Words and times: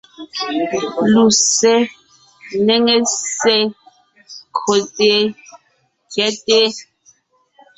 Lussé, 1.13 1.73
néŋe 2.65 2.95
ssé, 3.11 3.55
kÿote, 4.57 5.11
kyɛ́te. 6.11 6.59